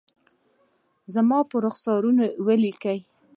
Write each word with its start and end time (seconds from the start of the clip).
زما 1.13 1.39
پر 1.49 1.61
رخسارونو 1.67 2.25
ولیکلي 2.45 2.99